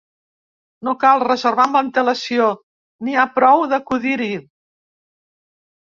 No 0.87 0.93
cal 1.03 1.21
reservar 1.23 1.67
amb 1.69 1.77
antelació, 1.81 2.47
n’hi 3.05 3.15
ha 3.25 3.29
prou 3.39 3.67
d’acudir-hi. 3.75 4.33